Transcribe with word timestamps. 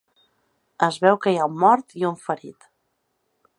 Es 0.87 0.97
veu 1.03 1.19
que 1.25 1.35
hi 1.35 1.37
ha 1.41 1.47
un 1.51 1.61
mort 1.65 1.95
i 2.03 2.09
un 2.11 2.19
ferit. 2.25 2.69